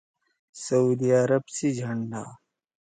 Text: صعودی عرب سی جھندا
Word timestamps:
صعودی 0.63 1.09
عرب 1.21 1.43
سی 1.55 1.69
جھندا 1.79 2.23